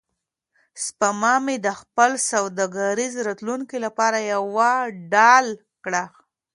[0.83, 4.71] سپما مې د خپل سوداګریز راتلونکي لپاره یوه
[5.11, 5.45] ډال
[5.83, 6.03] کړه.